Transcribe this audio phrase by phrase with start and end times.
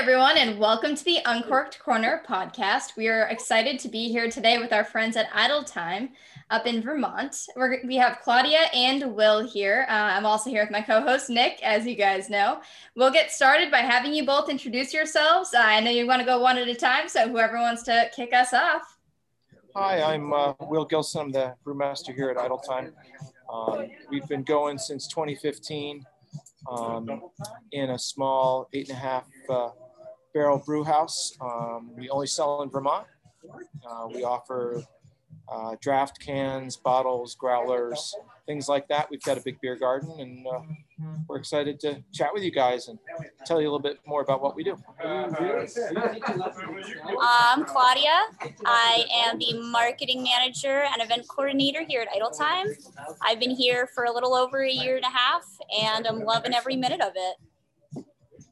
[0.00, 2.96] Everyone, and welcome to the Uncorked Corner podcast.
[2.96, 6.12] We are excited to be here today with our friends at Idletyme
[6.48, 7.36] up in Vermont.
[7.54, 9.84] We're, we have Claudia and Will here.
[9.90, 12.62] Uh, I'm also here with my co-host Nick, as you guys know.
[12.96, 15.52] We'll get started by having you both introduce yourselves.
[15.52, 18.10] Uh, I know you want to go one at a time, so whoever wants to
[18.16, 18.96] kick us off.
[19.76, 21.20] Hi, I'm uh, Will Gilson.
[21.20, 22.92] I'm the brewmaster here at Idletyme.
[23.52, 26.06] Um, we've been going since 2015
[26.70, 27.22] um,
[27.72, 29.70] in a small eight and a half uh,
[30.32, 31.36] barrel brew house.
[31.40, 33.06] Um, we only sell in Vermont.
[33.88, 34.82] Uh, we offer
[35.50, 38.14] uh, draft cans, bottles, growlers,
[38.46, 39.10] things like that.
[39.10, 40.60] We've got a big beer garden, and uh,
[41.26, 42.98] we're excited to chat with you guys and
[43.44, 44.76] tell you a little bit more about what we do.
[47.20, 48.26] I'm Claudia.
[48.64, 52.72] I am the marketing manager and event coordinator here at Idletyme.
[53.20, 55.46] I've been here for a little over a year and a half,
[55.82, 57.36] and I'm loving every minute of it.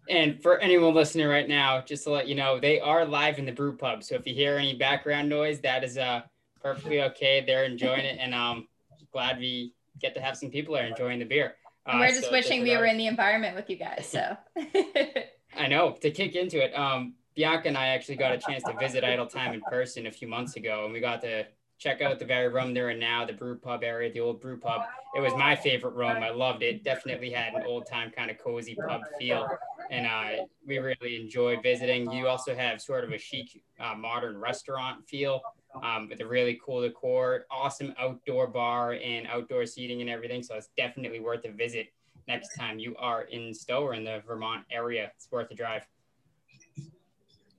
[0.09, 3.45] And for anyone listening right now, just to let you know, they are live in
[3.45, 4.03] the brew pub.
[4.03, 6.23] So if you hear any background noise, that is uh
[6.61, 7.43] perfectly okay.
[7.47, 8.69] They're enjoying it, and um,
[9.13, 11.55] glad we get to have some people there enjoying the beer.
[11.87, 14.07] Uh, we're just so wishing we were in the environment with you guys.
[14.07, 14.37] So
[15.57, 16.73] I know to kick into it.
[16.75, 20.27] Um, Bianca and I actually got a chance to visit Idletyme in person a few
[20.27, 21.47] months ago, and we got to
[21.79, 24.59] check out the very room there and now, the brew pub area, the old brew
[24.59, 24.83] pub.
[25.17, 26.23] It was my favorite room.
[26.23, 26.83] I loved it.
[26.83, 29.47] Definitely had an old time kind of cozy pub feel.
[29.91, 32.11] And uh, we really enjoyed visiting.
[32.11, 35.41] You also have sort of a chic, uh, modern restaurant feel
[35.83, 40.43] um, with a really cool decor, awesome outdoor bar and outdoor seating and everything.
[40.43, 41.93] So it's definitely worth a visit
[42.27, 45.13] next time you are in Stowe or in the Vermont area.
[45.15, 45.87] It's worth a drive.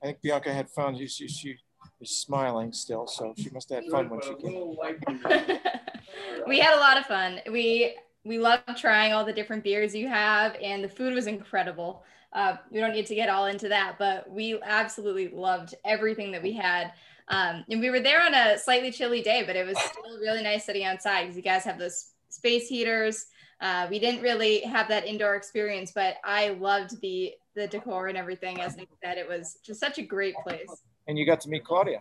[0.02, 0.96] I think Bianca had fun.
[0.96, 1.56] She, she, she
[2.00, 4.76] is smiling still, so she must have had fun when she came.
[6.46, 7.40] we had a lot of fun.
[7.50, 12.04] We we loved trying all the different beers you have, and the food was incredible.
[12.32, 16.42] Uh, we don't need to get all into that, but we absolutely loved everything that
[16.42, 16.92] we had.
[17.28, 20.42] Um, and we were there on a slightly chilly day, but it was still really
[20.42, 23.26] nice sitting outside because you guys have those space heaters.
[23.60, 28.16] Uh, we didn't really have that indoor experience, but I loved the the decor and
[28.16, 28.60] everything.
[28.60, 30.82] As Nick said, it was just such a great place.
[31.10, 32.00] And you got to meet Claudia.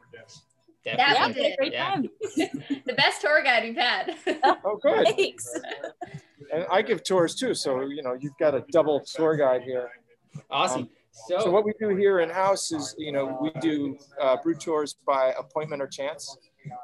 [0.85, 1.57] That we did.
[1.57, 1.97] Great yeah.
[2.85, 4.15] the best tour guide we've had.
[4.63, 5.07] oh, good.
[5.07, 5.59] Thanks.
[6.53, 9.89] And I give tours too, so you know you've got a double tour guide here.
[10.51, 10.81] Awesome.
[10.83, 10.89] Um,
[11.27, 14.53] so, so what we do here in house is, you know, we do uh, brew
[14.53, 16.37] tours by appointment or chance,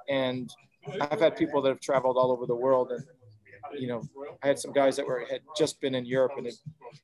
[0.10, 0.52] and
[1.00, 3.04] I've had people that have traveled all over the world, and
[3.78, 4.02] you know,
[4.44, 6.56] I had some guys that were had just been in Europe and had,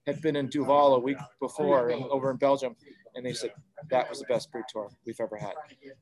[0.07, 2.75] had been in Duvel a week before and over in Belgium,
[3.15, 3.51] and they said
[3.89, 5.53] that was the best brew tour we've ever had.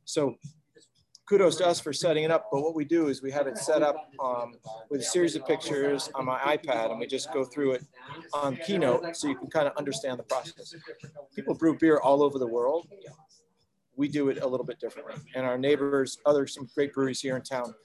[0.05, 0.37] So
[1.29, 2.49] kudos to us for setting it up.
[2.51, 4.55] But what we do is we have it set up um,
[4.89, 7.83] with a series of pictures on my iPad, and we just go through it
[8.33, 10.73] on Keynote so you can kind of understand the process.
[11.35, 12.87] People brew beer all over the world.
[13.95, 15.15] We do it a little bit differently.
[15.35, 17.75] And our neighbors, other some great breweries here in town,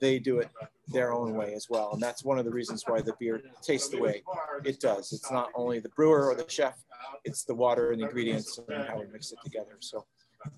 [0.00, 0.48] they do it
[0.88, 1.90] their own way as well.
[1.92, 4.22] And that's one of the reasons why the beer tastes the way
[4.64, 5.12] it does.
[5.12, 6.78] It's not only the brewer or the chef,
[7.24, 9.76] it's the water and the ingredients and how we mix it together.
[9.80, 10.06] So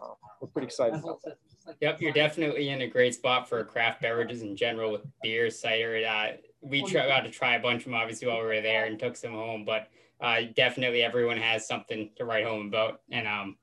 [0.00, 1.38] uh, we're pretty excited about that.
[1.80, 6.04] Yep, you're definitely in a great spot for craft beverages in general with beer, cider.
[6.06, 8.86] Uh, we try, got to try a bunch of them obviously while we were there
[8.86, 9.88] and took some home, but
[10.20, 13.56] uh, definitely everyone has something to write home about, and um,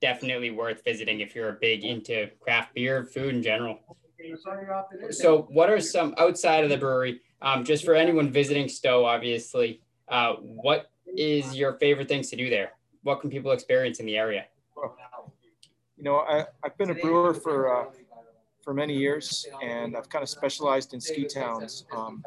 [0.00, 3.78] definitely worth visiting if you're big into craft beer, food in general.
[5.10, 7.20] So, what are some outside of the brewery?
[7.42, 12.50] Um, just for anyone visiting Stowe, obviously, uh, what is your favorite things to do
[12.50, 12.72] there?
[13.02, 14.46] What can people experience in the area?
[16.00, 17.90] you know, I, have been a brewer for uh,
[18.62, 21.84] for many years, and I've kind of specialized in ski towns.
[21.94, 22.24] Um,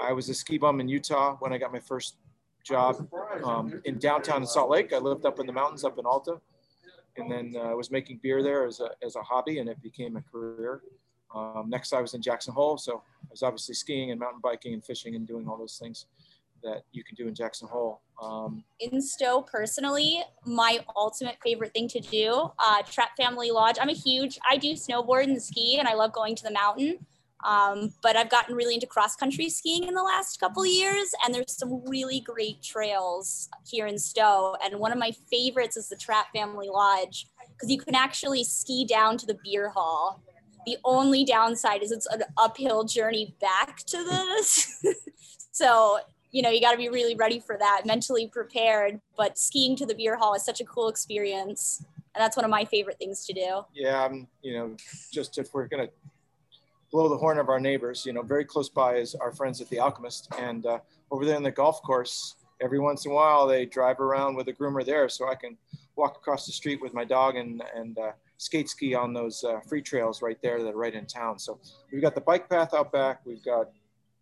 [0.00, 2.16] I was a ski bum in Utah when I got my first
[2.64, 3.06] job
[3.44, 4.94] um, in downtown in Salt Lake.
[4.94, 6.40] I lived up in the mountains up in Alta,
[7.18, 9.82] and then uh, I was making beer there as a, as a hobby, and it
[9.82, 10.80] became a career.
[11.34, 14.72] Um, next, I was in Jackson Hole, so I was obviously skiing and mountain biking
[14.72, 16.06] and fishing and doing all those things
[16.62, 18.02] that you can do in Jackson Hole.
[18.22, 23.76] Um, in Stowe, personally, my ultimate favorite thing to do, uh, Trapp Family Lodge.
[23.80, 26.98] I'm a huge, I do snowboard and ski, and I love going to the mountain.
[27.44, 31.34] Um, but I've gotten really into cross country skiing in the last couple years, and
[31.34, 34.56] there's some really great trails here in Stowe.
[34.64, 38.84] And one of my favorites is the Trapp Family Lodge because you can actually ski
[38.84, 40.22] down to the beer hall.
[40.64, 44.84] The only downside is it's an uphill journey back to this.
[45.52, 46.00] so
[46.36, 49.00] you know, you got to be really ready for that, mentally prepared.
[49.16, 51.82] But skiing to the beer hall is such a cool experience.
[52.14, 53.64] And that's one of my favorite things to do.
[53.72, 54.76] Yeah, um, you know,
[55.10, 55.92] just if we're going to
[56.92, 59.70] blow the horn of our neighbors, you know, very close by is our friends at
[59.70, 60.28] the Alchemist.
[60.38, 60.80] And uh,
[61.10, 64.48] over there in the golf course every once in a while they drive around with
[64.48, 65.56] a groomer there so I can
[65.94, 69.60] walk across the street with my dog and, and uh, skate ski on those uh,
[69.60, 71.38] free trails right there that are right in town.
[71.38, 71.58] So
[71.90, 73.20] we've got the bike path out back.
[73.24, 73.70] We've got,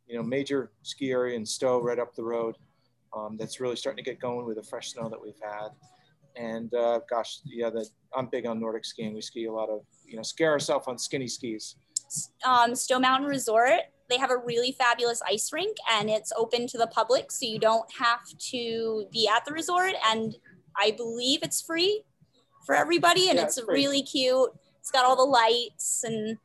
[0.06, 2.56] you know, major ski area in Stowe right up the road.
[3.17, 5.69] Um, that's really starting to get going with the fresh snow that we've had.
[6.37, 9.15] And uh, gosh, yeah, that I'm big on Nordic skiing.
[9.15, 11.77] We ski a lot of, you know, scare ourselves on skinny skis.
[12.45, 13.81] Um, Stowe Mountain Resort,
[14.11, 17.31] they have a really fabulous ice rink and it's open to the public.
[17.31, 18.21] So you don't have
[18.51, 19.93] to be at the resort.
[20.11, 20.37] And
[20.77, 22.03] I believe it's free
[22.67, 23.29] for everybody.
[23.29, 24.51] And Yeah, it's it's really cute.
[24.81, 26.37] It's got all the lights and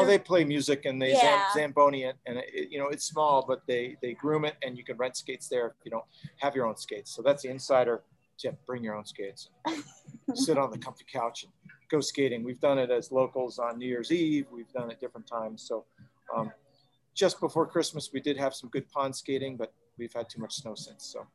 [0.00, 1.46] Oh, they play music and they Yeah.
[1.48, 4.84] zamboni it, and it, you know it's small, but they they groom it, and you
[4.84, 6.04] can rent skates there if you don't
[6.38, 7.10] have your own skates.
[7.14, 8.02] So that's the insider
[8.38, 9.50] tip: bring your own skates,
[10.34, 11.52] sit on the comfy couch and
[11.90, 12.42] go skating.
[12.44, 14.46] We've done it as locals on New Year's Eve.
[14.50, 15.62] We've done it different times.
[15.62, 15.84] So
[16.34, 16.52] um,
[17.14, 20.54] just before Christmas, we did have some good pond skating, but we've had too much
[20.54, 21.04] snow since.
[21.04, 21.26] So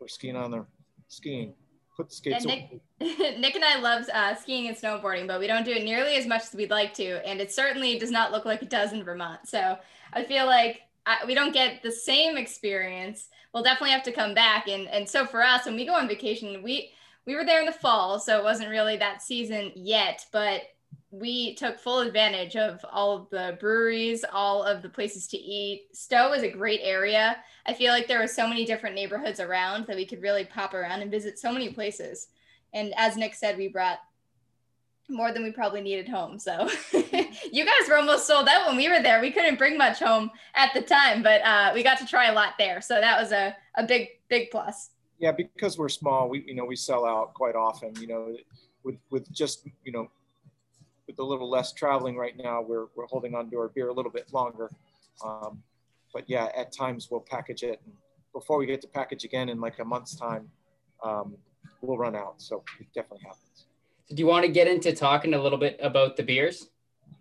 [0.00, 0.66] we're skiing on the
[1.08, 1.54] skiing.
[1.98, 2.44] Put the skates.
[2.44, 6.14] Nick, Nick and I love uh, skiing and snowboarding, but we don't do it nearly
[6.14, 8.92] as much as we'd like to, and it certainly does not look like it does
[8.92, 9.40] in Vermont.
[9.46, 9.76] So
[10.12, 13.30] I feel like I, we don't get the same experience.
[13.52, 16.06] We'll definitely have to come back, and and so for us, when we go on
[16.06, 16.92] vacation, we
[17.26, 20.62] we were there in the fall, so it wasn't really that season yet, but
[21.10, 25.88] we took full advantage of all of the breweries, all of the places to eat.
[25.92, 27.36] Stowe is a great area.
[27.66, 30.74] I feel like there were so many different neighborhoods around that we could really pop
[30.74, 32.28] around and visit so many places.
[32.74, 34.00] And as Nick said, we brought
[35.08, 36.38] more than we probably needed home.
[36.38, 39.22] So you guys were almost sold out when we were there.
[39.22, 42.34] We couldn't bring much home at the time, but uh, we got to try a
[42.34, 42.82] lot there.
[42.82, 44.90] So that was a, a big, big plus.
[45.18, 47.92] Yeah, because we're small, we you know we sell out quite often.
[48.00, 48.36] You know,
[48.84, 50.08] with with just you know
[51.08, 53.92] with a little less traveling right now, we're we're holding on to our beer a
[53.92, 54.70] little bit longer.
[55.24, 55.62] Um,
[56.14, 57.80] but yeah, at times we'll package it.
[57.84, 57.94] And
[58.32, 60.48] before we get to package again in like a month's time,
[61.02, 61.36] um,
[61.80, 62.40] we'll run out.
[62.40, 63.66] So it definitely happens.
[64.06, 66.68] So do you want to get into talking a little bit about the beers?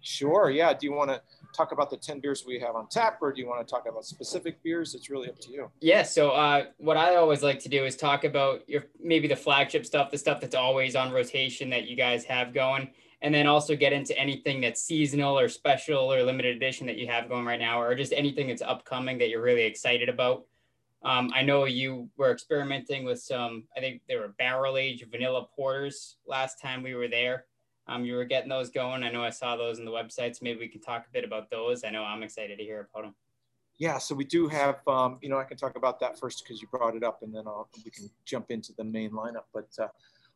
[0.01, 0.49] Sure.
[0.49, 0.73] Yeah.
[0.73, 1.21] Do you want to
[1.55, 3.85] talk about the 10 beers we have on tap or do you want to talk
[3.89, 4.93] about specific beers?
[4.95, 5.71] It's really up to you.
[5.81, 6.03] Yeah.
[6.03, 9.85] So uh, what I always like to do is talk about your maybe the flagship
[9.85, 12.89] stuff, the stuff that's always on rotation that you guys have going,
[13.21, 17.07] and then also get into anything that's seasonal or special or limited edition that you
[17.07, 20.45] have going right now, or just anything that's upcoming that you're really excited about.
[21.03, 23.65] Um, I know you were experimenting with some.
[23.75, 27.45] I think they were barrel aged vanilla porters last time we were there.
[27.87, 29.03] Um, you were getting those going.
[29.03, 31.23] I know I saw those on the website, so maybe we can talk a bit
[31.23, 31.83] about those.
[31.83, 33.15] I know I'm excited to hear about them.
[33.77, 36.61] Yeah, so we do have, um, you know, I can talk about that first because
[36.61, 39.45] you brought it up, and then I'll, we can jump into the main lineup.
[39.53, 39.87] But uh,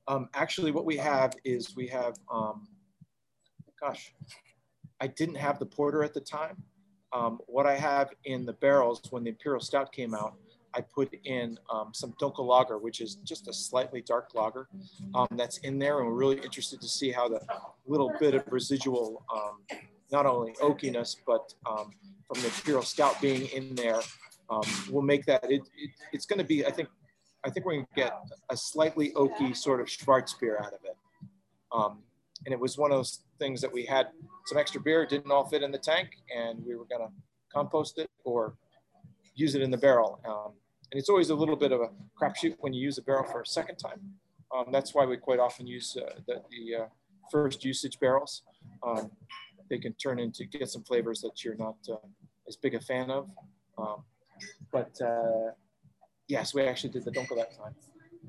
[0.07, 2.68] um, actually, what we have is we have, um,
[3.80, 4.13] gosh,
[5.00, 6.63] I didn't have the porter at the time.
[7.13, 10.36] Um, what I have in the barrels when the Imperial Stout came out,
[10.74, 14.68] I put in um, some Dunkel Lager, which is just a slightly dark lager
[15.13, 17.42] um, that's in there, and we're really interested to see how the
[17.86, 19.80] little bit of residual, um,
[20.12, 21.92] not only oakiness, but um,
[22.25, 24.00] from the Imperial Stout being in there,
[24.50, 25.44] um, will make that.
[25.44, 26.88] It, it, it's going to be, I think,
[27.43, 28.13] I think we're to get
[28.49, 30.98] a slightly oaky sort of Schwarzbier out of it.
[31.71, 32.00] Um,
[32.45, 34.07] and it was one of those things that we had
[34.45, 37.12] some extra beer, didn't all fit in the tank, and we were going to
[37.53, 38.55] compost it or
[39.36, 40.19] use it in the barrel.
[40.27, 40.53] Um,
[40.91, 43.41] and it's always a little bit of a crapshoot when you use a barrel for
[43.41, 44.01] a second time.
[44.55, 46.88] Um, that's why we quite often use uh, the, the uh,
[47.31, 48.43] first usage barrels.
[48.86, 49.12] Um,
[49.69, 51.95] they can turn into get some flavors that you're not uh,
[52.48, 53.29] as big a fan of.
[53.77, 54.03] Um,
[54.71, 55.51] but uh,
[56.31, 57.75] yes, we actually did the Dunkel that time.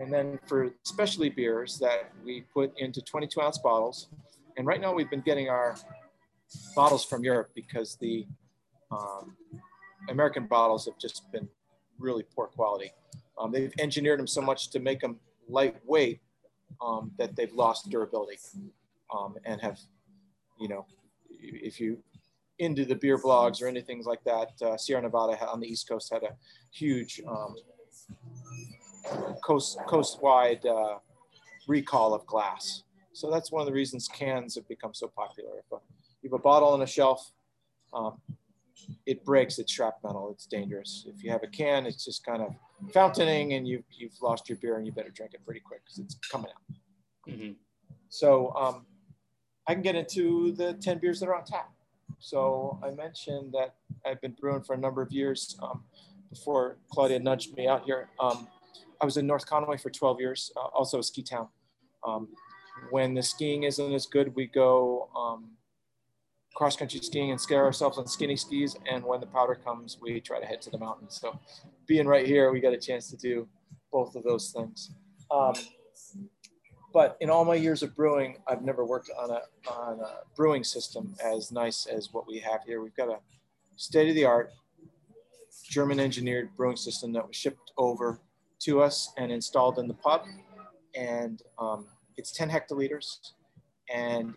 [0.01, 4.09] And then for specialty beers that we put into 22 ounce bottles.
[4.57, 5.77] And right now we've been getting our
[6.75, 8.27] bottles from Europe because the
[8.91, 9.37] um,
[10.09, 11.49] American bottles have just been
[11.99, 12.91] really poor quality.
[13.39, 16.21] Um, they've engineered them so much to make them lightweight
[16.85, 18.39] um, that they've lost durability
[19.17, 19.79] um, and have,
[20.59, 20.87] you know,
[21.31, 21.99] if you
[22.59, 26.13] into the beer blogs or anything like that, uh, Sierra Nevada on the East Coast
[26.13, 26.35] had a
[26.73, 27.57] huge um,
[29.45, 30.99] coast coast-wide uh,
[31.69, 32.83] recall of glass.
[33.13, 35.59] So that's one of the reasons cans have become so popular.
[35.59, 35.77] If a,
[36.23, 37.33] you have a bottle on a shelf,
[37.93, 38.21] um,
[39.07, 41.07] it breaks, it's shrapnel, it's dangerous.
[41.07, 42.55] If you have a can, it's just kind of
[42.93, 45.99] fountaining and you've, you've lost your beer and you better drink it pretty quick because
[45.99, 47.33] it's coming out.
[47.33, 47.53] Mm-hmm.
[48.09, 48.87] So um,
[49.67, 51.71] I can get into the 10 beers that are on tap.
[52.19, 53.75] So I mentioned that
[54.07, 55.85] I've been brewing for a number of years um,
[56.31, 58.09] before Claudia nudged me out here.
[58.21, 58.49] Um,
[59.03, 61.49] I was in North Conway for 12 years, uh, also a ski town.
[62.07, 62.29] Um,
[62.91, 65.51] when the skiing isn't as good, we go um,
[66.55, 68.77] cross country skiing and scare ourselves on skinny skis.
[68.89, 71.19] And when the powder comes, we try to head to the mountains.
[71.21, 71.37] So
[71.89, 73.49] being right here, we got a chance to do
[73.91, 74.93] both of those things.
[75.33, 75.55] Um,
[76.95, 80.63] but in all my years of brewing, I've never worked on a, on a brewing
[80.63, 82.81] system as nice as what we have here.
[82.81, 83.19] We've got a
[83.75, 84.53] state of the art
[85.65, 88.21] German engineered brewing system that was shipped over
[88.65, 90.25] to us and installed in the pub.
[90.95, 93.19] And um, it's 10 hectoliters
[93.93, 94.35] and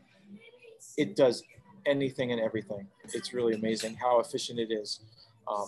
[0.98, 1.44] it does
[1.86, 2.88] anything and everything.
[3.13, 5.01] It's really amazing how efficient it is.
[5.48, 5.67] Um,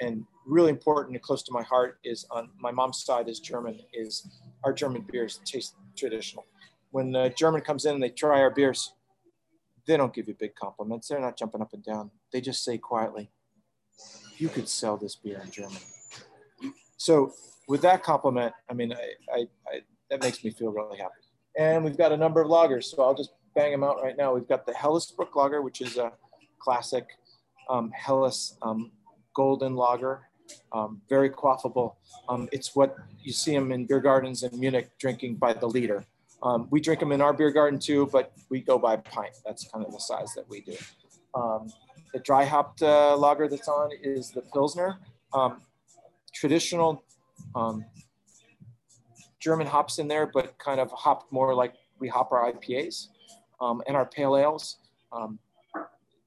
[0.00, 3.78] and really important and close to my heart is on my mom's side is German,
[3.92, 4.26] is
[4.64, 6.44] our German beers taste traditional.
[6.90, 8.92] When the German comes in and they try our beers,
[9.86, 11.08] they don't give you big compliments.
[11.08, 12.10] They're not jumping up and down.
[12.32, 13.30] They just say quietly,
[14.38, 15.80] you could sell this beer in Germany.
[16.96, 17.32] So
[17.68, 19.80] with that compliment, I mean, I, I, I,
[20.10, 21.12] that makes me feel really happy.
[21.58, 24.34] And we've got a number of lagers, so I'll just bang them out right now.
[24.34, 26.12] We've got the Hellesbrook lager, which is a
[26.58, 27.06] classic
[27.70, 28.90] um, Helles um,
[29.34, 30.22] golden lager,
[30.72, 31.94] um, very quaffable.
[32.28, 36.04] Um, it's what you see them in beer gardens in Munich drinking by the liter.
[36.42, 39.34] Um, we drink them in our beer garden too, but we go by pint.
[39.46, 40.76] That's kind of the size that we do.
[41.34, 41.72] Um,
[42.12, 44.98] the dry hopped uh, lager that's on is the Pilsner.
[46.34, 47.03] traditional
[49.44, 53.08] German hops in there, but kind of hopped more like we hop our IPAs
[53.60, 54.78] um, and our pale ales.
[55.12, 55.38] Um,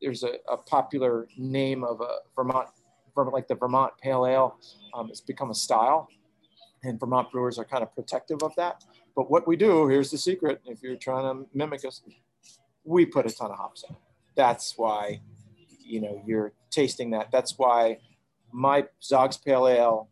[0.02, 2.68] there's a, a, popular name of a Vermont,
[3.16, 4.60] like the Vermont Pale Ale.
[4.94, 6.08] Um, it's become a style,
[6.84, 8.84] and Vermont brewers are kind of protective of that.
[9.16, 12.02] But what we do, here's the secret: if you're trying to mimic us,
[12.84, 13.96] we put a ton of hops in.
[14.36, 15.22] That's why,
[15.84, 17.32] you know, you're tasting that.
[17.32, 17.98] That's why
[18.52, 20.10] my Zog's Pale Ale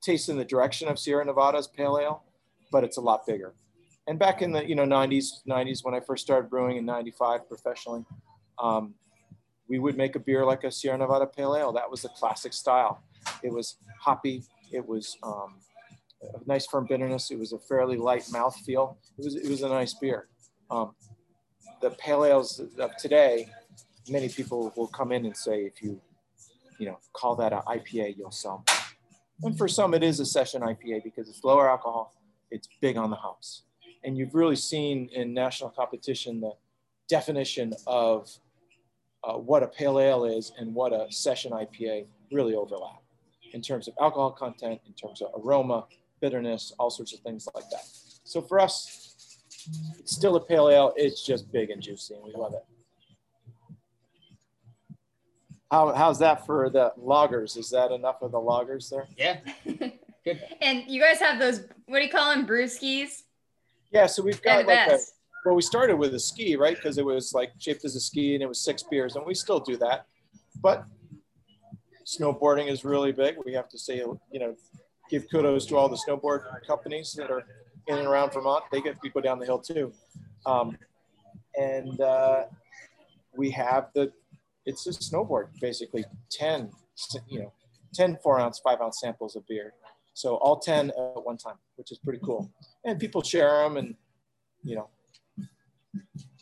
[0.00, 2.22] tastes in the direction of Sierra Nevada's Pale Ale,
[2.70, 3.54] but it's a lot bigger.
[4.06, 7.46] And back in the you know 90s 90s when i first started brewing in 95
[7.46, 8.06] professionally
[8.58, 8.94] um,
[9.68, 11.72] we would make a beer like a sierra nevada pale ale.
[11.72, 13.02] That was the classic style.
[13.42, 14.44] It was hoppy.
[14.72, 15.56] It was um,
[16.22, 17.30] a nice firm bitterness.
[17.30, 18.98] It was a fairly light mouth feel.
[19.18, 20.28] It was it was a nice beer.
[20.70, 20.94] Um,
[21.80, 23.48] the pale ales of today
[24.08, 26.00] many people will come in and say if you
[26.78, 28.64] you know call that an ipa you'll sell
[29.42, 32.14] and for some it is a session ipa because it's lower alcohol
[32.50, 33.62] it's big on the hops
[34.04, 36.52] and you've really seen in national competition the
[37.08, 38.28] definition of
[39.24, 43.02] uh, what a pale ale is and what a session IPA really overlap
[43.52, 45.86] in terms of alcohol content, in terms of aroma,
[46.20, 47.82] bitterness, all sorts of things like that.
[48.24, 49.38] So for us,
[49.98, 50.92] it's still a pale ale.
[50.96, 52.64] It's just big and juicy, and we love it.
[55.70, 57.56] How, how's that for the lagers?
[57.56, 59.06] Is that enough of the lagers there?
[59.16, 59.38] Yeah.
[60.24, 60.42] Good.
[60.60, 63.22] And you guys have those, what do you call them, brewskis?
[63.92, 64.98] Yeah, so we've got like a,
[65.44, 66.76] well, we started with a ski, right?
[66.76, 69.34] Because it was like shaped as a ski and it was six beers, and we
[69.34, 70.06] still do that.
[70.60, 70.84] But
[72.04, 73.36] snowboarding is really big.
[73.44, 74.56] We have to say, you know,
[75.10, 77.44] give kudos to all the snowboard companies that are
[77.86, 78.64] in and around Vermont.
[78.70, 79.92] They get people down the hill too.
[80.44, 80.76] Um,
[81.56, 82.44] and uh,
[83.36, 84.12] we have the,
[84.68, 86.70] it's a snowboard, basically 10,
[87.26, 87.52] you know,
[87.94, 89.72] 10 four ounce, five ounce samples of beer.
[90.12, 92.50] So all 10 at one time, which is pretty cool.
[92.84, 93.94] And people share them and,
[94.62, 94.88] you know,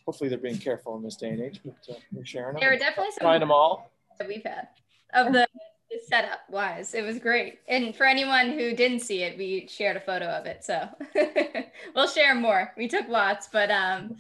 [0.04, 2.60] hopefully they're being careful in this day and age, but uh, we're sharing them.
[2.60, 4.68] There are definitely some find them all that we've had
[5.14, 5.46] of the,
[5.90, 6.94] the setup wise.
[6.94, 7.60] It was great.
[7.68, 10.64] And for anyone who didn't see it, we shared a photo of it.
[10.64, 10.88] So
[11.94, 12.72] we'll share more.
[12.76, 14.16] We took lots, but um,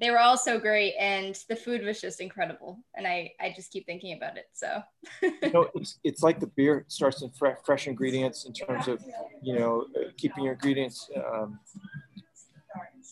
[0.00, 3.70] they were all so great and the food was just incredible and i i just
[3.70, 4.82] keep thinking about it so.
[5.22, 9.02] You know it's, it's like the beer starts in fresh, fresh ingredients in terms of
[9.42, 9.86] you know
[10.16, 11.58] keeping your ingredients um,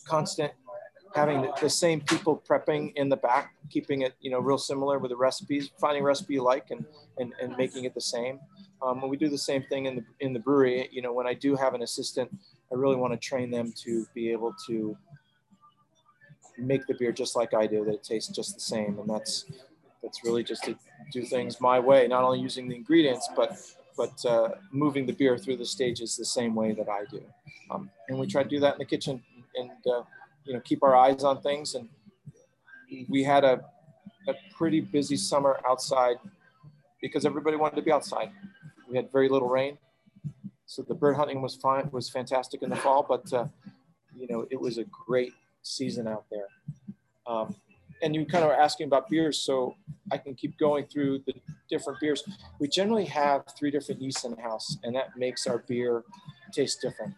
[0.07, 0.51] constant
[1.15, 4.99] having the, the, same people prepping in the back keeping it you know real similar
[4.99, 6.85] with the recipes finding recipe you like and
[7.17, 8.39] and, and making it the same.
[8.81, 11.25] Um, when we do the same thing in the in the brewery you know when
[11.25, 12.29] i do have an assistant
[12.71, 14.97] i really want to train them to be able to
[16.57, 18.99] make the beer just like I do, that it tastes just the same.
[18.99, 19.45] And that's
[20.01, 20.75] that's really just to
[21.11, 23.57] do things my way, not only using the ingredients, but
[23.95, 27.23] but uh, moving the beer through the stages the same way that I do.
[27.69, 29.21] Um, and we try to do that in the kitchen
[29.55, 30.03] and uh,
[30.45, 31.75] you know keep our eyes on things.
[31.75, 31.89] And
[33.07, 33.63] we had a
[34.27, 36.15] a pretty busy summer outside
[37.01, 38.31] because everybody wanted to be outside.
[38.89, 39.77] We had very little rain,
[40.65, 43.05] so the bird hunting was fine, was fantastic in the fall.
[43.07, 43.47] But uh,
[44.15, 45.33] you know, it was a great
[45.63, 46.47] season out there.
[47.25, 47.55] Um,
[48.01, 49.75] and you kind of are asking about beers, so
[50.11, 51.33] I can keep going through the
[51.69, 52.23] different beers.
[52.59, 56.03] We generally have three different yeasts in the house, and that makes our beer
[56.53, 57.13] taste different.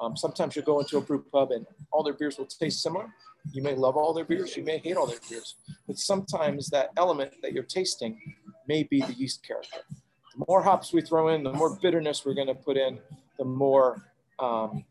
[0.00, 3.12] Um, sometimes you'll go into a brew pub and all their beers will taste similar,
[3.52, 5.56] You may love all their beers, you may hate all their beers,
[5.86, 8.18] but sometimes that element that you're tasting
[8.66, 9.80] may be the yeast character.
[9.90, 12.98] The more hops we throw in, the more bitterness we're going to put in,
[13.38, 14.02] the more
[14.38, 14.84] um,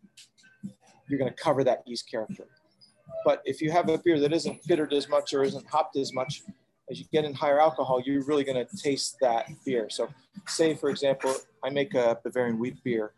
[1.07, 2.45] you're going to cover that yeast character.
[3.25, 6.13] But if you have a beer that isn't bittered as much or isn't hopped as
[6.13, 6.43] much,
[6.89, 9.89] as you get in higher alcohol, you're really going to taste that beer.
[9.89, 10.09] So,
[10.47, 11.33] say for example,
[11.63, 13.13] I make a Bavarian wheat beer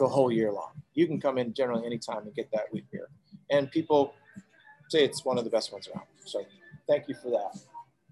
[0.00, 0.70] the whole year long.
[0.94, 3.08] You can come in generally anytime and get that wheat beer,
[3.50, 4.14] and people
[4.88, 6.06] say it's one of the best ones around.
[6.24, 6.44] So,
[6.88, 7.60] thank you for that.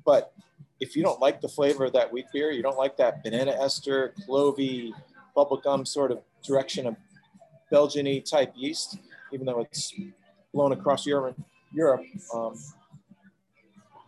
[0.04, 0.32] But
[0.78, 3.52] if you don't like the flavor of that wheat beer, you don't like that banana
[3.52, 4.92] ester, clovey,
[5.36, 6.96] bubblegum sort of direction of
[7.70, 8.98] Belgian type yeast,
[9.32, 9.92] even though it's
[10.52, 11.36] blown across Europe,
[11.72, 12.56] Europe um,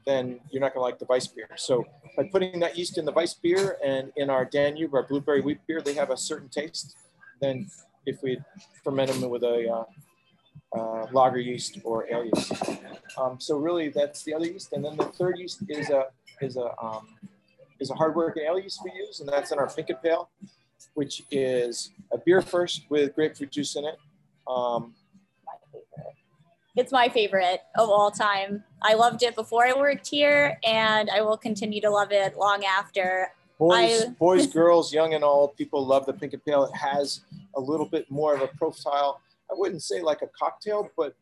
[0.08, 1.50] then you're not going to like the Weiss beer.
[1.56, 1.84] So
[2.16, 5.60] by putting that yeast in the Weiss beer and in our Danube, our blueberry wheat
[5.66, 6.96] beer, they have a certain taste.
[7.42, 7.68] Then
[8.06, 8.40] if we
[8.82, 9.84] ferment them with a uh,
[10.78, 12.52] uh, lager yeast or ale yeast.
[13.18, 14.72] Um, so really that's the other yeast.
[14.72, 16.06] And then the third yeast is a,
[16.40, 17.06] is a, um,
[17.78, 20.30] is a hard working ale yeast we use, and that's in our Pinkett Pale,
[20.94, 23.96] which is a beer first with grapefruit juice in it.
[24.46, 24.94] Um,
[26.78, 28.62] it's my favorite of all time.
[28.82, 32.64] I loved it before I worked here, and I will continue to love it long
[32.64, 33.32] after.
[33.58, 36.66] Boys, I, boys, girls, young and old, people love the pink and Pale.
[36.66, 37.22] It has
[37.56, 39.20] a little bit more of a profile.
[39.50, 41.16] I wouldn't say like a cocktail, but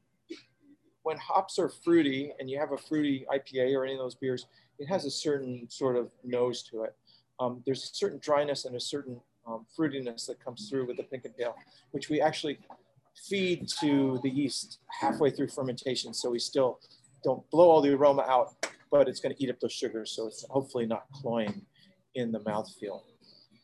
[1.05, 4.47] when hops are fruity and you have a fruity IPA or any of those beers,
[4.79, 6.95] it has a certain sort of nose to it.
[7.41, 11.05] Um, there's a certain dryness and a certain um, fruitiness that comes through with the
[11.05, 11.55] pink and Pale,
[11.93, 12.59] which we actually
[13.29, 16.15] feed to the yeast halfway through fermentation.
[16.15, 16.81] So we still
[17.25, 18.55] don't blow all the aroma out,
[18.91, 20.13] but it's going to eat up those sugars.
[20.13, 21.63] So it's hopefully not cloying
[22.15, 23.03] in the mouthfeel.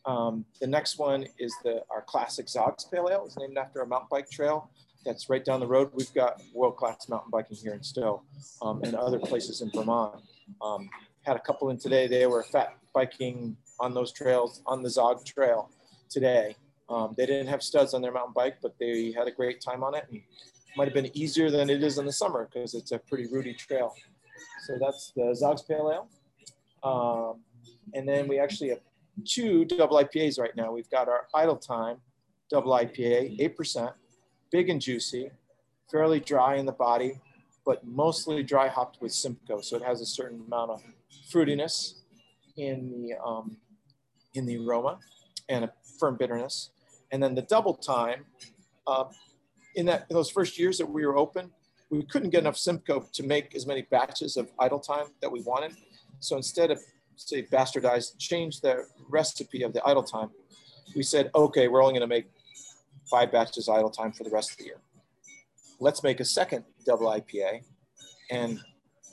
[0.05, 3.23] Um, the next one is the our classic Zogs Pale Ale.
[3.25, 4.69] It's named after a mountain bike trail
[5.05, 5.91] that's right down the road.
[5.93, 8.23] We've got world-class mountain biking here in Stowe
[8.61, 10.21] um, and other places in Vermont.
[10.61, 10.89] Um,
[11.25, 12.07] had a couple in today.
[12.07, 15.69] They were fat biking on those trails on the Zog Trail
[16.09, 16.55] today.
[16.93, 19.83] Um, they didn't have studs on their mountain bike, but they had a great time
[19.83, 20.05] on it.
[20.11, 20.21] And
[20.75, 23.53] might have been easier than it is in the summer because it's a pretty rooty
[23.53, 23.93] trail.
[24.65, 26.09] So that's the Zogs Pale Ale.
[26.83, 27.41] Um,
[27.93, 28.79] and then we actually have
[29.25, 30.71] two double IPAs right now.
[30.71, 31.97] We've got our Idletyme
[32.49, 33.93] double IPA, 8%,
[34.51, 35.31] big and juicy,
[35.91, 37.19] fairly dry in the body,
[37.65, 39.61] but mostly dry hopped with Simcoe.
[39.61, 40.83] So it has a certain amount of
[41.31, 41.95] fruitiness
[42.57, 43.57] in the, um,
[44.35, 44.99] in the aroma
[45.49, 46.72] and a firm bitterness.
[47.13, 48.25] And then the double time,
[48.87, 49.05] uh,
[49.75, 51.51] in that in those first years that we were open,
[51.91, 55.73] we couldn't get enough Simcoe to make as many batches of Idletyme that we wanted.
[56.19, 56.79] So instead of
[57.15, 60.31] say bastardized, change the recipe of the Idletyme,
[60.95, 62.25] we said, okay, we're only going to make
[63.09, 64.81] five batches Idletyme for the rest of the year.
[65.79, 67.61] Let's make a second double IPA
[68.31, 68.59] and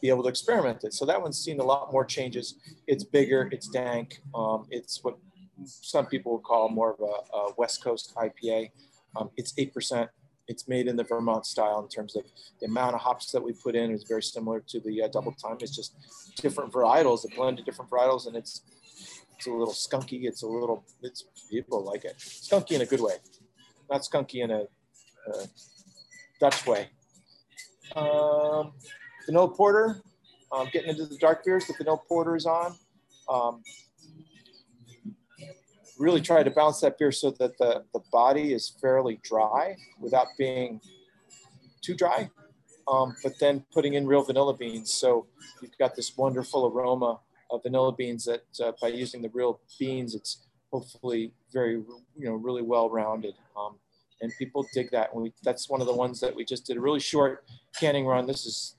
[0.01, 0.95] be able to experiment it.
[0.95, 2.55] So that one's seen a lot more changes.
[2.87, 5.19] It's bigger, it's dank, um, it's what
[5.65, 8.71] some people would call more of a, a West Coast IPA.
[9.17, 10.09] Um, it's 8%.
[10.49, 12.25] It's made in the Vermont style in terms of
[12.61, 15.33] the amount of hops that we put in is very similar to the uh, double
[15.33, 15.59] time.
[15.61, 15.95] It's just
[16.37, 18.63] different varietals, a blend of different varietals, and it's
[19.41, 20.25] it's a little skunky.
[20.25, 22.19] It's a little, it's people like it.
[22.19, 23.15] Skunky in a good way,
[23.91, 24.65] not skunky in a,
[25.29, 25.47] a
[26.41, 26.89] Dutch way.
[27.97, 28.73] Um,
[29.25, 30.03] vanilla porter,
[30.53, 31.67] um, getting into the dark beers.
[31.67, 32.75] The vanilla porter is on.
[33.31, 33.63] Um,
[36.01, 40.29] really try to balance that beer so that the, the body is fairly dry without
[40.39, 40.81] being
[41.83, 42.31] too dry.
[42.89, 44.93] Um, but then putting in real vanilla beans.
[44.93, 45.27] So
[45.61, 50.15] you've got this wonderful aroma of vanilla beans that uh, by using the real beans,
[50.15, 53.35] it's hopefully very, you know, really well rounded.
[53.57, 53.77] Um,
[54.23, 55.13] and people dig that.
[55.13, 57.45] And we, that's one of the ones that we just did a really short
[57.79, 58.27] canning run.
[58.27, 58.75] This is,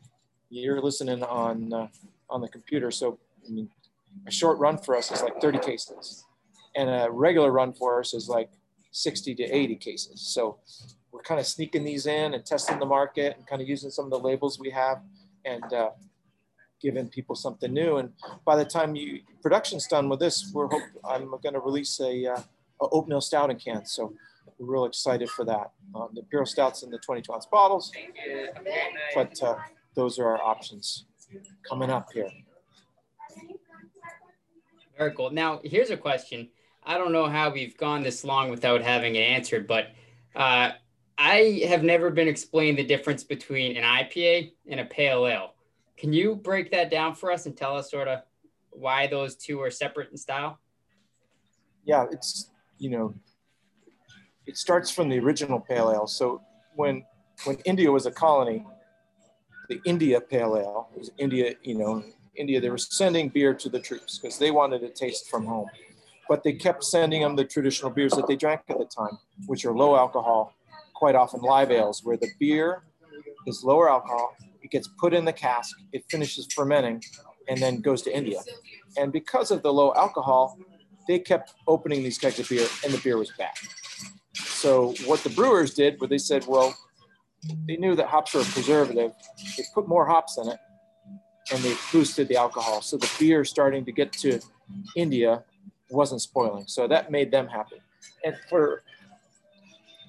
[0.50, 1.88] you're listening on, uh,
[2.30, 2.90] on the computer.
[2.90, 3.70] So I mean,
[4.28, 6.26] a short run for us is like 30 cases
[6.76, 8.50] and a regular run for us is like
[8.92, 10.22] 60 to 80 cases.
[10.22, 10.60] So
[11.12, 14.06] we're kind of sneaking these in and testing the market and kind of using some
[14.06, 15.02] of the labels we have
[15.46, 15.90] and uh,
[16.82, 17.98] giving people something new.
[17.98, 18.12] And
[18.46, 22.26] by the time you production's done with this, we're hope I'm going to release a,
[22.28, 22.42] uh,
[22.82, 23.92] a oatmeal stout in cans.
[23.92, 24.14] So
[24.58, 25.72] we're real excited for that.
[25.94, 27.92] Um, the Imperial Stouts in the 22 ounce bottles,
[29.14, 29.56] but uh,
[29.96, 31.06] those are our options
[31.68, 32.30] coming up here.
[34.98, 35.32] Very cool.
[35.32, 36.50] Now, here's a question.
[36.84, 39.88] I don't know how we've gone this long without having it answered, but
[40.36, 40.72] uh,
[41.18, 45.54] I have never been explained the difference between an IPA and a pale ale.
[45.98, 48.22] Can you break that down for us and tell us sort of
[48.72, 50.60] why those two are separate in style?
[51.86, 53.14] Yeah, it's you know,
[54.48, 56.08] it starts from the original pale ale.
[56.08, 56.42] So
[56.76, 57.06] when
[57.46, 58.66] when India was a colony,
[59.72, 60.90] the India Pale Ale.
[60.98, 62.04] Was India, you know,
[62.36, 65.70] India, they were sending beer to the troops because they wanted a taste from home.
[66.30, 69.66] But they kept sending them the traditional beers that they drank at the time, which
[69.66, 70.54] are low alcohol,
[70.94, 72.84] quite often live ales, where the beer
[73.48, 74.36] is lower alcohol.
[74.62, 77.04] It gets put in the cask, it finishes fermenting,
[77.50, 78.40] and then goes to India.
[78.98, 80.58] And because of the low alcohol,
[81.08, 83.54] they kept opening these kegs of beer, and the beer was bad.
[84.34, 86.76] So what the brewers did, where they said, well,
[87.68, 89.12] they knew that hops were a preservative.
[89.58, 90.60] They put more hops in it,
[91.52, 92.82] and they boosted the alcohol.
[92.82, 94.40] So the beer starting to get to
[94.96, 95.44] India
[95.92, 96.66] wasn't spoiling.
[96.68, 97.82] So that made them happy.
[98.24, 98.84] And for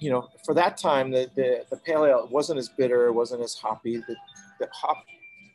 [0.03, 3.41] you know, for that time, the, the, the pale ale wasn't as bitter, it wasn't
[3.41, 3.97] as hoppy.
[3.97, 4.15] The,
[4.59, 4.97] the hop,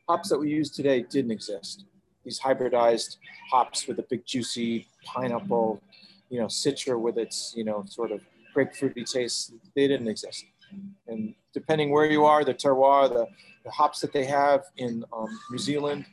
[0.09, 1.85] hops that we use today didn't exist.
[2.25, 3.19] These hybridized
[3.51, 5.83] hops with a big juicy pineapple,
[6.31, 8.23] you know, citra with its, you know, sort of
[8.57, 10.47] grapefruity taste, they didn't exist.
[11.07, 13.27] And depending where you are, the terroir, the,
[13.65, 16.07] the hops that they have in um, New Zealand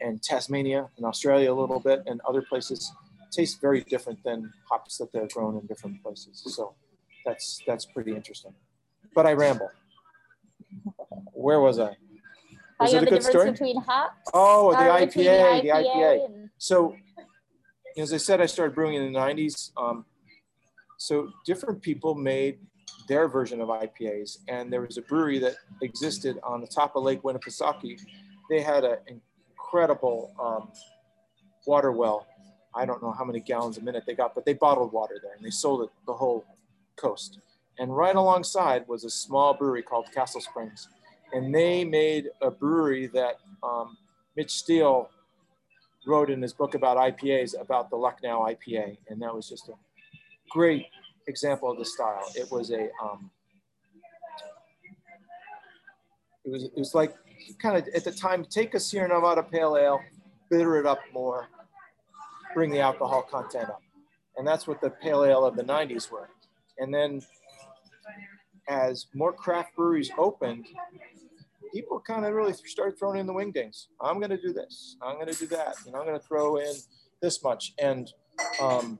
[0.00, 2.92] and Tasmania and Australia a little bit and other places
[3.34, 6.42] taste very different than hops that they're grown in different places.
[6.46, 6.74] So
[7.24, 8.54] that's that's pretty interesting.
[9.14, 9.70] But I ramble.
[11.32, 11.96] Where was I?
[12.80, 13.52] Was it a good story?
[13.52, 14.30] Between hops.
[14.32, 16.24] Oh, the IPA, the IPA, the IPA.
[16.24, 16.50] And...
[16.58, 16.96] So,
[17.96, 19.70] as I said, I started brewing in the '90s.
[19.76, 20.04] Um,
[20.98, 22.58] so different people made
[23.08, 27.04] their version of IPAs, and there was a brewery that existed on the top of
[27.04, 28.00] Lake Winnipesaukee.
[28.50, 30.70] They had an incredible um,
[31.66, 32.26] water well.
[32.76, 35.34] I don't know how many gallons a minute they got, but they bottled water there,
[35.34, 36.44] and they sold it the whole
[36.96, 37.38] coast.
[37.78, 40.88] And right alongside was a small brewery called Castle Springs.
[41.32, 43.96] And they made a brewery that um,
[44.36, 45.10] Mitch Steele
[46.06, 48.98] wrote in his book about IPAs about the Lucknow IPA.
[49.08, 49.74] And that was just a
[50.50, 50.86] great
[51.26, 52.30] example of the style.
[52.36, 53.30] It was a, um,
[56.44, 57.14] it was, it was like
[57.58, 60.00] kind of at the time, take a Sierra Nevada Pale Ale,
[60.50, 61.48] bitter it up more,
[62.54, 63.82] bring the alcohol content up.
[64.36, 66.28] And that's what the Pale Ale of the 90s were.
[66.78, 67.22] And then
[68.68, 70.66] as more craft breweries opened,
[71.72, 73.86] people kind of really started throwing in the wingdings.
[74.00, 74.96] I'm going to do this.
[75.02, 75.74] I'm going to do that.
[75.86, 76.74] Know, I'm going to throw in
[77.20, 77.74] this much.
[77.78, 78.12] And
[78.60, 78.98] um,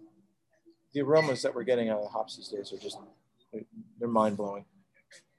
[0.92, 2.98] the aromas that we're getting out of the hops these days are just,
[3.98, 4.64] they're mind blowing.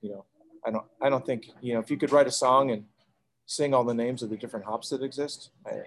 [0.02, 0.26] You know,
[0.66, 2.86] I don't, I don't think, you know, if you could write a song and
[3.46, 5.84] sing all the names of the different hops that exist, I,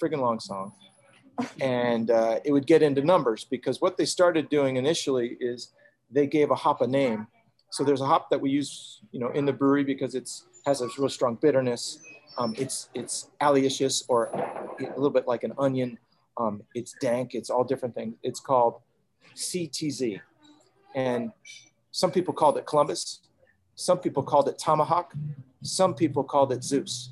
[0.00, 0.72] friggin' long song
[1.60, 5.72] and uh, it would get into numbers because what they started doing initially is
[6.10, 7.26] they gave a hop a name.
[7.70, 10.80] So there's a hop that we use, you know, in the brewery because it's has
[10.80, 11.98] a real strong bitterness.
[12.38, 15.98] Um, it's it's alliaceous or a little bit like an onion.
[16.36, 17.34] Um, it's dank.
[17.34, 18.14] It's all different things.
[18.22, 18.80] It's called
[19.34, 20.20] CTZ,
[20.94, 21.32] and
[21.90, 23.20] some people called it Columbus.
[23.74, 25.14] Some people called it Tomahawk.
[25.62, 27.10] Some people called it Zeus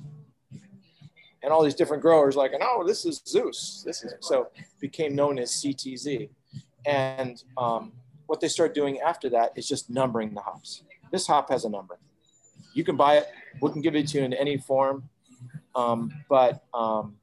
[1.42, 3.82] and all these different growers like, oh, this is Zeus.
[3.84, 4.48] This is so
[4.80, 6.28] became known as CTZ.
[6.86, 7.92] And um,
[8.26, 10.84] what they start doing after that is just numbering the hops.
[11.10, 11.98] This hop has a number.
[12.74, 13.28] You can buy it.
[13.60, 15.08] We can give it to you in any form,
[15.74, 17.16] um, but um,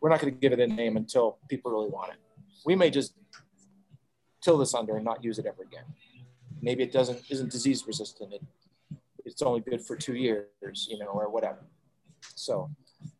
[0.00, 2.18] we're not going to give it a name until people really want it.
[2.64, 3.14] We may just
[4.40, 5.84] till this under and not use it ever again.
[6.62, 8.32] Maybe it doesn't isn't disease resistant.
[8.32, 8.42] It,
[9.24, 11.66] it's only good for two years, you know, or whatever.
[12.34, 12.70] So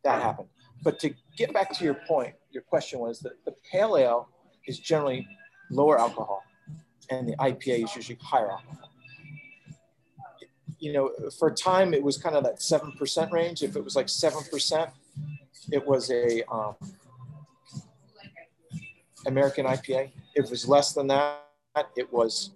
[0.03, 0.49] that happened.
[0.83, 4.29] But to get back to your point, your question was that the pale ale
[4.67, 5.27] is generally
[5.71, 6.43] lower alcohol
[7.09, 8.89] and the IPA is usually higher alcohol.
[10.79, 13.63] You know, for a time it was kind of that 7% range.
[13.63, 14.91] If it was like 7%,
[15.71, 16.75] it was a um,
[19.25, 20.11] American IPA.
[20.35, 21.41] If it was less than that,
[21.95, 22.51] it was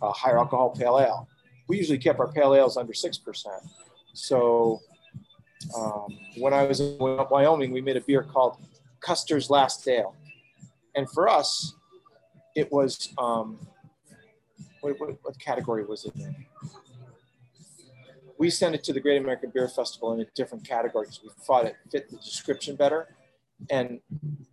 [0.00, 1.28] a higher alcohol pale ale.
[1.68, 3.46] We usually kept our pale ales under 6%.
[4.14, 4.80] So
[5.74, 8.58] um, when I was in Wyoming, we made a beer called
[9.00, 10.14] Custer's Last Ale.
[10.94, 11.74] And for us,
[12.54, 13.58] it was, um,
[14.80, 16.34] what, what, what, category was it in?
[18.38, 21.30] We sent it to the Great American Beer Festival in a different category because we
[21.44, 23.08] thought it fit the description better.
[23.70, 24.00] And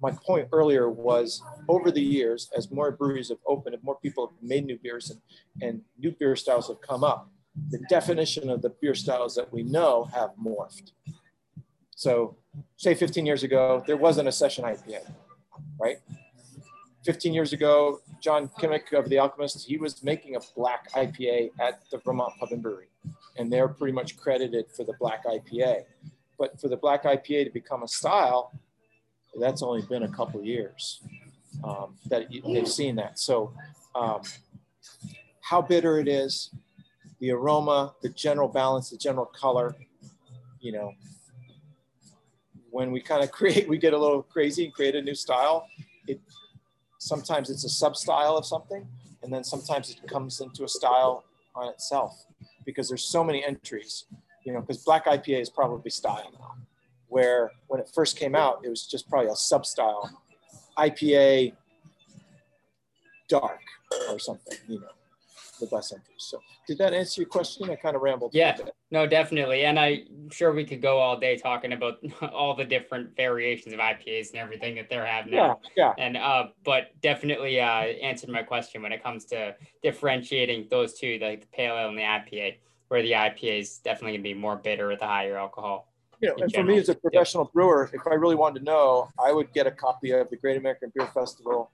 [0.01, 4.27] my point earlier was over the years, as more breweries have opened and more people
[4.27, 5.21] have made new beers and,
[5.61, 7.29] and new beer styles have come up,
[7.69, 10.91] the definition of the beer styles that we know have morphed.
[11.95, 12.37] So
[12.77, 15.11] say 15 years ago, there wasn't a session IPA,
[15.79, 15.97] right?
[17.05, 21.81] 15 years ago, John Kimmich of The Alchemist, he was making a black IPA at
[21.91, 22.87] the Vermont Pub and Brewery.
[23.37, 25.83] And they're pretty much credited for the black IPA.
[26.39, 28.51] But for the black IPA to become a style,
[29.39, 31.01] that's only been a couple years
[31.63, 33.19] um, that they've seen that.
[33.19, 33.53] So
[33.95, 34.21] um,
[35.41, 36.51] how bitter it is,
[37.23, 39.73] the aroma, the general balance, the general color,
[40.59, 40.91] you know,
[42.69, 45.65] when we kind of create, we get a little crazy and create a new style.
[46.05, 46.19] It
[46.99, 48.85] sometimes it's a sub style of something,
[49.21, 51.23] and then sometimes it comes into a style
[51.55, 52.25] on itself
[52.65, 54.03] because there's so many entries.
[54.45, 56.55] You know, because black IPA is probably style now,
[57.07, 60.11] where when it first came out, it was just probably a sub style.
[60.77, 61.53] IPA
[63.29, 63.61] dark
[64.09, 64.87] or something, you know
[65.59, 66.15] the bus entries.
[66.17, 67.69] So did that answer your question?
[67.69, 68.31] I kind of rambled.
[68.33, 68.57] Yeah,
[68.91, 69.65] no, definitely.
[69.65, 71.99] And I'm sure we could go all day talking about
[72.33, 75.33] all the different variations of IPAs and everything that they're having.
[75.33, 75.93] Yeah, yeah.
[75.97, 81.19] And uh, but definitely uh, answered my question when it comes to differentiating those two,
[81.21, 84.55] like the pale ale and the IPA, where the IPA is definitely gonna be more
[84.55, 85.89] bitter with a higher alcohol.
[86.21, 86.69] You know, and general.
[86.69, 89.67] for me as a professional brewer, if I really wanted to know, I would get
[89.67, 91.69] a copy of the Great American Beer Festival,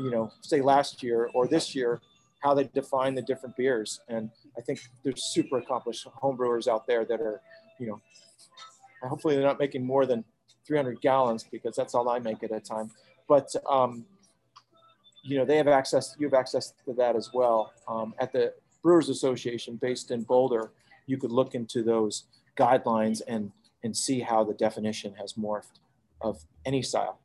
[0.00, 2.00] you know, say last year or this year,
[2.40, 4.00] how they define the different beers.
[4.08, 7.40] And I think there's super accomplished homebrewers out there that are,
[7.78, 8.00] you know,
[9.02, 10.24] hopefully they're not making more than
[10.66, 12.90] 300 gallons because that's all I make at a time.
[13.28, 14.04] But, um,
[15.22, 17.72] you know, they have access, you have access to that as well.
[17.88, 20.72] Um, at the Brewers Association based in Boulder,
[21.06, 22.24] you could look into those
[22.56, 25.80] guidelines and, and see how the definition has morphed
[26.20, 27.20] of any style.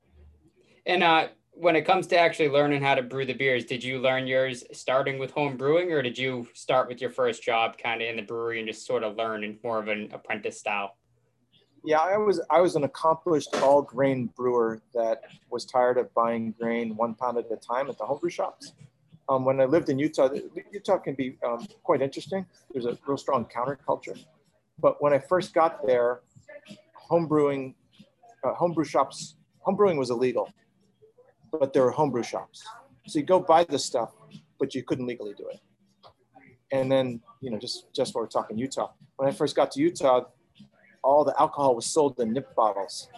[0.85, 3.99] And uh, when it comes to actually learning how to brew the beers, did you
[3.99, 8.01] learn yours starting with home brewing, or did you start with your first job kind
[8.01, 10.95] of in the brewery and just sort of learn in more of an apprentice style?
[11.83, 16.53] Yeah, I was I was an accomplished all grain brewer that was tired of buying
[16.59, 18.73] grain one pound at a time at the homebrew shops.
[19.27, 20.29] Um, when I lived in Utah,
[20.71, 22.45] Utah can be um, quite interesting.
[22.71, 24.19] There's a real strong counterculture.
[24.79, 26.21] But when I first got there,
[27.09, 27.73] homebrewing,
[28.43, 29.35] uh, homebrew shops,
[29.65, 30.51] homebrewing was illegal
[31.51, 32.65] but there were homebrew shops.
[33.07, 34.11] So you go buy the stuff,
[34.59, 35.59] but you couldn't legally do it.
[36.71, 39.81] And then, you know, just just while we're talking Utah, when I first got to
[39.81, 40.25] Utah,
[41.03, 43.09] all the alcohol was sold in nip bottles.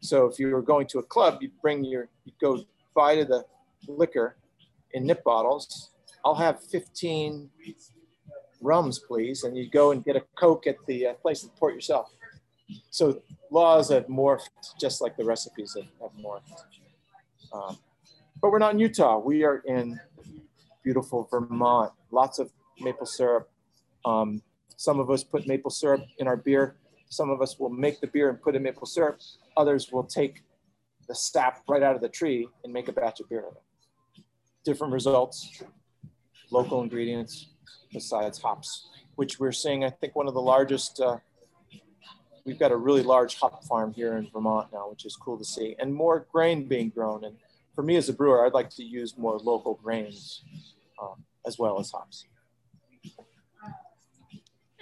[0.00, 3.24] So if you were going to a club, you'd bring your, you'd go buy to
[3.24, 3.44] the
[3.88, 4.36] liquor
[4.92, 5.90] in nip bottles.
[6.24, 7.50] I'll have 15
[8.60, 9.44] rums, please.
[9.44, 12.10] And you go and get a Coke at the uh, place and pour it yourself.
[12.90, 14.48] So laws have morphed
[14.80, 16.64] just like the recipes have, have morphed.
[17.52, 17.78] Um,
[18.40, 19.18] but we're not in Utah.
[19.18, 19.98] We are in
[20.84, 21.92] beautiful Vermont.
[22.10, 23.50] Lots of maple syrup.
[24.04, 24.42] Um,
[24.76, 26.76] some of us put maple syrup in our beer.
[27.08, 29.20] Some of us will make the beer and put in maple syrup.
[29.56, 30.42] Others will take
[31.08, 34.22] the sap right out of the tree and make a batch of beer of it.
[34.64, 35.62] Different results,
[36.50, 37.48] local ingredients
[37.92, 41.00] besides hops, which we're seeing, I think, one of the largest.
[41.00, 41.18] Uh,
[42.48, 45.44] we've got a really large hop farm here in Vermont now, which is cool to
[45.44, 47.22] see, and more grain being grown.
[47.24, 47.36] And
[47.74, 50.42] for me as a brewer, I'd like to use more local grains
[51.00, 52.24] um, as well as hops.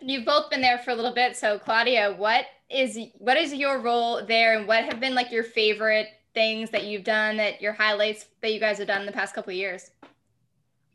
[0.00, 1.36] You've both been there for a little bit.
[1.36, 5.42] So Claudia, what is what is your role there, and what have been like your
[5.42, 9.12] favorite things that you've done that your highlights that you guys have done in the
[9.12, 9.90] past couple of years?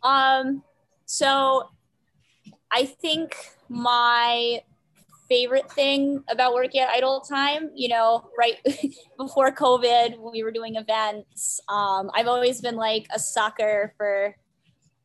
[0.04, 0.64] Um,
[1.06, 1.70] so
[2.72, 3.36] I think
[3.68, 4.62] my
[5.32, 7.70] favorite thing about working at Idletyme.
[7.74, 8.58] You know, right
[9.17, 14.36] before COVID, we were doing events, um, I've always been like a sucker for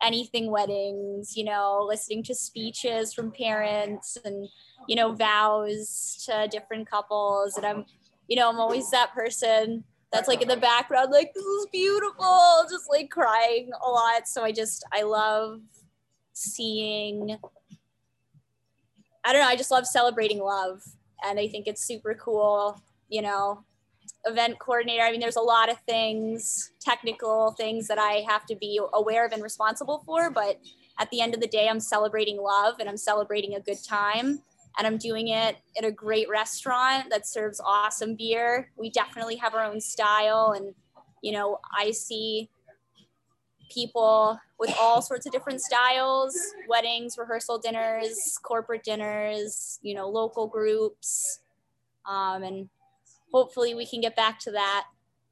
[0.02, 4.48] anything weddings, you know, listening to speeches from parents and,
[4.88, 7.56] you know, vows to different couples.
[7.56, 7.84] And I'm,
[8.26, 12.66] you know, I'm always that person that's like in the background, like, this is beautiful,
[12.68, 14.26] just like crying a lot.
[14.26, 15.60] So I just, I love
[16.32, 17.38] seeing
[19.26, 19.48] I don't know.
[19.48, 20.82] I just love celebrating love.
[21.24, 23.64] And I think it's super cool, you know,
[24.24, 25.02] event coordinator.
[25.02, 29.26] I mean, there's a lot of things, technical things that I have to be aware
[29.26, 30.30] of and responsible for.
[30.30, 30.60] But
[31.00, 34.42] at the end of the day, I'm celebrating love and I'm celebrating a good time.
[34.78, 38.70] And I'm doing it at a great restaurant that serves awesome beer.
[38.76, 40.54] We definitely have our own style.
[40.54, 40.74] And,
[41.22, 42.48] you know, I see
[43.70, 46.36] people with all sorts of different styles
[46.68, 51.40] weddings rehearsal dinners corporate dinners you know local groups
[52.06, 52.68] um, and
[53.32, 54.84] hopefully we can get back to that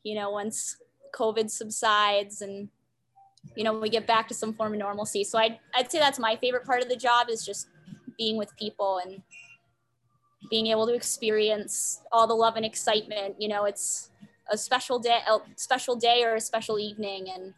[0.02, 0.76] you know once
[1.14, 2.68] covid subsides and
[3.54, 5.24] you know we get back to some form of normalcy.
[5.24, 7.68] So I'd, I'd say that's my favorite part of the job is just
[8.16, 9.22] being with people and
[10.50, 13.36] being able to experience all the love and excitement.
[13.38, 14.10] You know it's
[14.50, 17.54] a special day a special day or a special evening and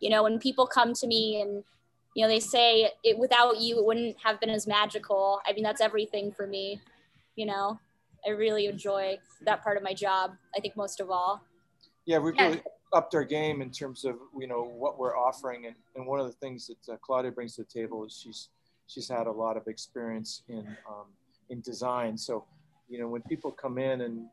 [0.00, 1.64] you know when people come to me and
[2.14, 5.40] you know they say it without you it wouldn't have been as magical.
[5.46, 6.80] I mean that's everything for me
[7.36, 7.78] you know?
[8.26, 11.40] I really enjoy that part of my job i think most of all.
[12.04, 15.66] Yeah we've really upped our game in terms of you know what we're offering.
[15.66, 18.48] And, and one of the things that uh, claudia brings to the table is she's
[18.86, 21.06] she's had a lot of experience in um,
[21.50, 22.16] in design.
[22.16, 22.44] So,
[22.88, 24.26] you know, when people come in and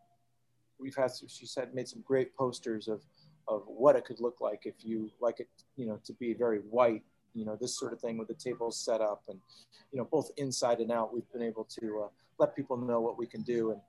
[0.79, 3.01] we've had, she said, made some great posters of
[3.47, 6.59] of what it could look like if you like it, you know, to be very
[6.59, 7.03] white,
[7.33, 9.39] you know, this sort of thing with the tables set up and,
[9.91, 11.13] you know, both inside and out.
[11.13, 12.07] We've been able to uh,
[12.39, 13.81] let people know what we can do and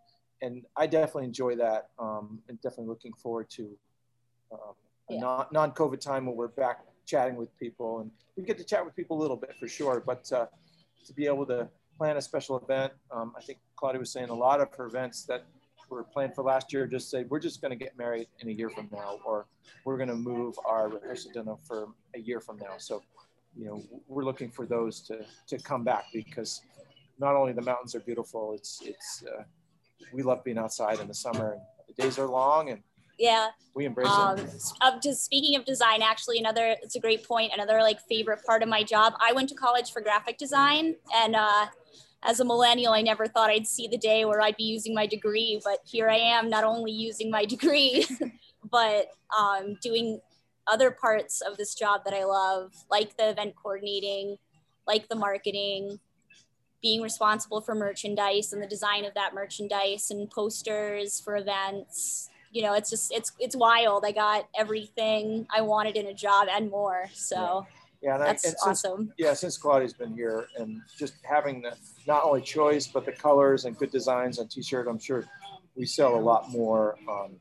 [0.43, 1.89] and I definitely enjoy that.
[1.99, 3.77] Um, and definitely looking forward to
[4.53, 4.59] um,
[5.09, 5.21] Yeah.
[5.21, 8.85] non non COVID time when we're back chatting with people, and we get to chat
[8.85, 10.03] with people a little bit for sure.
[10.05, 10.47] But uh,
[11.07, 14.35] to be able to plan a special event, um, I think Claudia was saying a
[14.35, 15.47] lot of her events that
[15.89, 18.53] were planned for last year just say we're just going to get married in a
[18.53, 19.47] year from now, or
[19.85, 22.75] we're going to move our rehearsal dinner for a year from now.
[22.79, 23.03] So,
[23.57, 26.63] you know, we're looking for those to to come back because
[27.19, 29.43] not only the mountains are beautiful, it's it's uh,
[30.13, 31.53] we love being outside in the summer.
[31.53, 32.83] And the days are long, and
[33.19, 33.51] Yeah.
[33.75, 34.63] we embrace Um, it.
[34.83, 37.53] of just speaking of design, actually, another it's a great point.
[37.55, 39.15] Another like favorite part of my job.
[39.21, 41.67] I went to college for graphic design, and uh,
[42.23, 45.07] as a millennial, I never thought I'd see the day where I'd be using my
[45.07, 45.61] degree.
[45.65, 48.07] But here I am, not only using my degree,
[48.71, 50.21] but um, doing
[50.67, 54.37] other parts of this job that I love, like the event coordinating,
[54.87, 56.01] like the marketing,
[56.83, 62.29] being responsible for merchandise and the design of that merchandise and posters for events.
[62.53, 64.05] You know it's just it's it's wild.
[64.05, 67.67] I got everything i wanted in a job and more so.
[67.67, 67.77] Yeah,
[68.09, 72.25] I, and that's since awesome yeah, since Claudia's been here and just having the not
[72.25, 75.25] only choice but the colors and good designs on T-shirt, I'm sure
[75.75, 77.37] we sell a lot more um,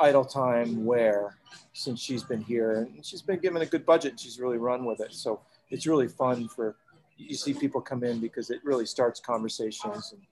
[0.00, 1.36] Idletyme wear
[1.72, 4.12] since she's been here, and she's been given a good budget.
[4.12, 6.76] And she's really run with it, so it's really fun for
[7.16, 10.12] you see people come in because it really starts conversations.
[10.12, 10.22] And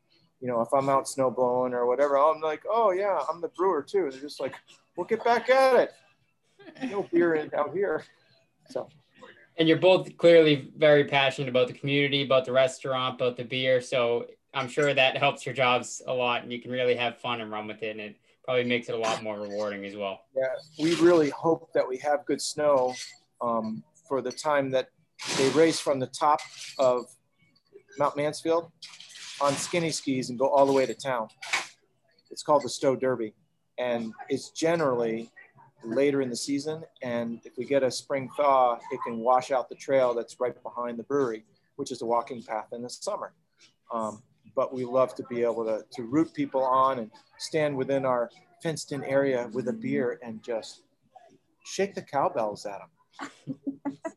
[0.40, 3.48] you know, if I'm out snow blowing or whatever, I'm like, oh yeah, I'm the
[3.48, 4.08] brewer too.
[4.10, 4.56] They're just like,
[4.96, 5.92] we'll get back at it.
[6.90, 8.04] No beer in out here,
[8.68, 8.88] so.
[9.58, 13.80] And you're both clearly very passionate about the community, about the restaurant, about the beer.
[13.80, 17.40] So I'm sure that helps your jobs a lot and you can really have fun
[17.40, 17.90] and run with it.
[17.90, 20.22] And it probably makes it a lot more rewarding as well.
[20.34, 20.44] Yeah,
[20.78, 22.94] we really hope that we have good snow
[23.40, 24.88] um, for the time that
[25.36, 26.40] they race from the top
[26.78, 27.04] of
[27.98, 28.72] Mount Mansfield
[29.40, 31.28] on skinny skis and go all the way to town.
[32.30, 33.34] It's called the Stowe Derby,
[33.78, 35.30] and it's generally
[35.84, 36.82] later in the season.
[37.02, 40.60] And if we get a spring thaw, it can wash out the trail that's right
[40.62, 41.44] behind the brewery,
[41.76, 43.32] which is a walking path in the summer.
[43.92, 44.22] Um,
[44.54, 48.30] but we love to be able to, to root people on and stand within our
[48.62, 50.82] fenced in area with a beer and just
[51.64, 53.56] shake the cowbells at them.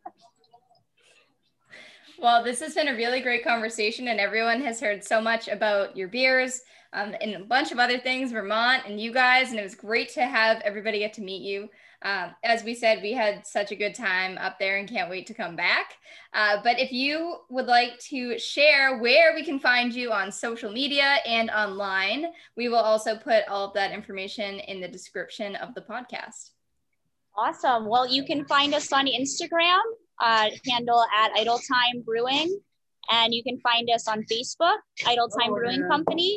[2.18, 5.98] Well, this has been a really great conversation, and everyone has heard so much about
[5.98, 6.62] your beers
[6.96, 9.52] um, and a bunch of other things, Vermont and you guys.
[9.52, 11.70] And it was great to have everybody get to meet you.
[12.02, 15.28] Um, as we said, we had such a good time up there and can't wait
[15.28, 15.94] to come back.
[16.34, 20.72] Uh, but if you would like to share where we can find you on social
[20.72, 25.74] media and online, we will also put all of that information in the description of
[25.74, 26.52] the podcast.
[27.38, 29.82] awesome well you can find us on instagram
[30.22, 32.58] uh, handle at Idletyme brewing
[33.12, 36.34] and you can find us on facebook Idletyme brewing company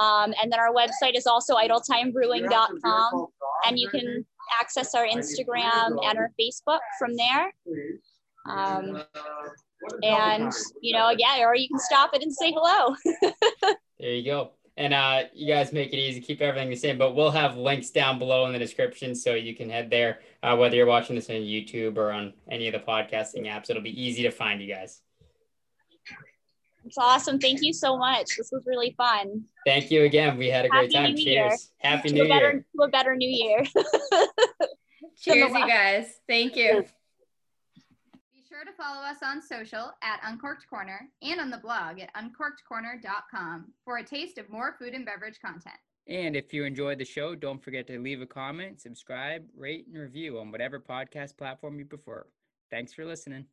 [0.00, 3.26] um, and then our website is also idletymebrewing.com
[3.66, 4.24] and you can
[4.60, 7.52] access our instagram and our facebook from there.
[8.46, 9.02] Um,
[10.02, 12.94] and you know yeah or you can stop it and say hello.
[14.00, 14.52] There you go.
[14.78, 17.90] And uh, you guys make it easy, keep everything the same, but we'll have links
[17.90, 20.20] down below in the description so you can head there.
[20.42, 23.82] Uh, whether you're watching this on YouTube or on any of the podcasting apps, it'll
[23.82, 25.02] be easy to find you guys.
[26.84, 30.38] It's awesome thank you so much this was really fun Thank you again.
[30.38, 31.14] We had a great Happy time.
[31.14, 31.48] New Year.
[31.50, 31.70] Cheers.
[31.80, 32.64] Happy to New a better Year.
[32.76, 33.62] to a better new year
[35.20, 36.06] Cheers, you guys.
[36.26, 36.84] Thank you.
[38.32, 42.08] Be sure to follow us on social at Uncorked Corner and on the blog at
[42.14, 45.76] uncorkedcorner.com for a taste of more food and beverage content.
[46.08, 50.00] And if you enjoyed the show, don't forget to leave a comment, subscribe, rate, and
[50.00, 52.26] review on whatever podcast platform you prefer.
[52.70, 53.44] Thanks for listening.